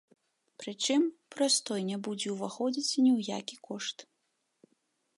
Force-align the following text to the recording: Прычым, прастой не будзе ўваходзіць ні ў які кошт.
Прычым, 0.63 1.01
прастой 1.35 1.85
не 1.91 1.97
будзе 2.09 2.29
ўваходзіць 2.39 2.89
ні 3.03 3.09
ў 3.17 3.37
які 3.39 3.55
кошт. 3.71 3.97